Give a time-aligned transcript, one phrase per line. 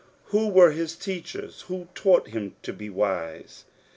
[0.33, 1.61] Who were his teachers?
[1.67, 3.65] Who taught him to be wise